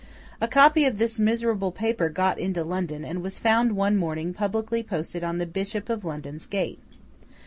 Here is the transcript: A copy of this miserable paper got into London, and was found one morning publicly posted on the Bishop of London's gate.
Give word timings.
A 0.41 0.47
copy 0.47 0.85
of 0.85 0.97
this 0.97 1.19
miserable 1.19 1.71
paper 1.71 2.09
got 2.09 2.39
into 2.39 2.63
London, 2.63 3.05
and 3.05 3.21
was 3.21 3.37
found 3.37 3.75
one 3.75 3.95
morning 3.95 4.33
publicly 4.33 4.81
posted 4.81 5.23
on 5.23 5.37
the 5.37 5.45
Bishop 5.45 5.89
of 5.89 6.03
London's 6.03 6.47
gate. 6.47 6.79